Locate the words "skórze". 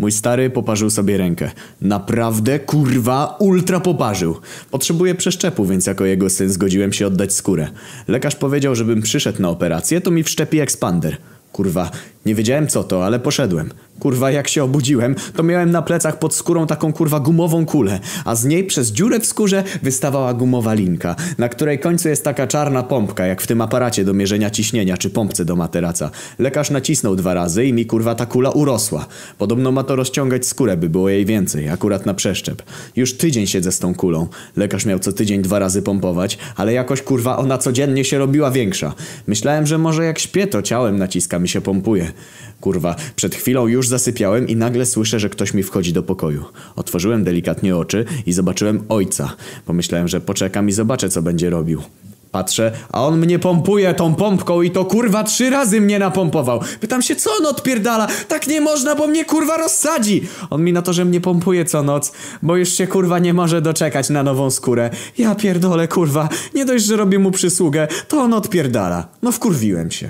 19.26-19.64